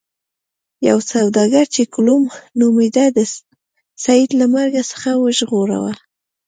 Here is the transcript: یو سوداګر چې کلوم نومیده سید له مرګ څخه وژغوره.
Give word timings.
یو 0.87 0.97
سوداګر 1.11 1.65
چې 1.75 1.81
کلوم 1.95 2.23
نومیده 2.59 3.05
سید 4.03 4.29
له 4.39 4.45
مرګ 4.53 4.73
څخه 4.91 5.09
وژغوره. 5.23 5.93